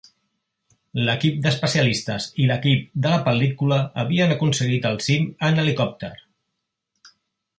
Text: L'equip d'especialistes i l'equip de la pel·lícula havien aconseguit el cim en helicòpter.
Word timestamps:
L'equip 1.07 1.35
d'especialistes 1.43 2.25
i 2.43 2.47
l'equip 2.51 2.81
de 3.05 3.11
la 3.13 3.19
pel·lícula 3.29 3.79
havien 4.05 4.35
aconseguit 4.39 4.89
el 4.93 4.99
cim 5.09 5.31
en 5.51 5.63
helicòpter. 5.65 6.13